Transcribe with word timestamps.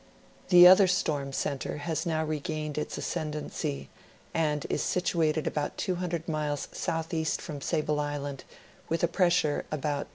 The 0.49 0.67
other 0.67 0.87
storm 0.87 1.31
center 1.31 1.77
has 1.77 2.07
now 2.07 2.25
regained 2.25 2.75
its 2.79 2.97
ascendency, 2.97 3.87
and 4.33 4.65
is 4.67 4.81
situated 4.81 5.45
about 5.45 5.77
two 5.77 5.93
hundred 5.97 6.27
miles 6.27 6.67
southeast 6.71 7.39
from 7.39 7.61
Sable 7.61 7.99
Island, 7.99 8.43
with 8.89 9.03
a 9.03 9.07
pressure 9.07 9.63
about 9.71 10.07
29. 10.07 10.07